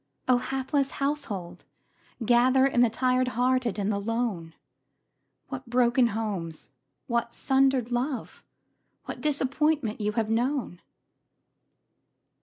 Oh, 0.27 0.39
hapless 0.39 0.89
household, 0.97 1.63
gather 2.25 2.65
in 2.65 2.81
The 2.81 2.89
tired 2.89 3.27
hearted 3.27 3.77
and 3.77 3.93
the 3.93 3.99
lone! 3.99 4.55
What 5.49 5.69
broken 5.69 6.07
homes, 6.07 6.69
what 7.05 7.35
sundered 7.35 7.91
love, 7.91 8.43
What 9.05 9.21
disappointment 9.21 10.01
you 10.01 10.13
have 10.13 10.27
known! 10.27 10.81